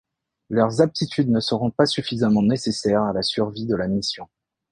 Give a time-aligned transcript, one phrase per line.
[0.49, 4.27] Leurs aptitudes ne seront pas suffisamment nécessaires à la survie de la mission.